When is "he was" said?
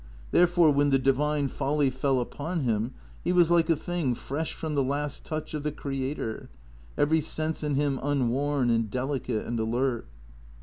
3.23-3.51